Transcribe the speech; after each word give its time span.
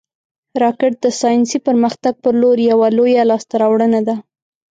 راکټ 0.61 0.93
د 1.03 1.05
ساینسي 1.19 1.59
پرمختګ 1.67 2.13
پر 2.23 2.33
لور 2.41 2.57
یوه 2.71 2.87
لویه 2.97 3.23
لاسته 3.31 3.53
راوړنه 3.61 3.99
ده 4.07 4.15